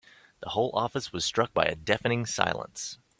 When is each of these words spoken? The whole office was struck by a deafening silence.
The 0.39 0.49
whole 0.49 0.71
office 0.73 1.13
was 1.13 1.23
struck 1.25 1.53
by 1.53 1.65
a 1.65 1.75
deafening 1.75 2.25
silence. 2.25 2.97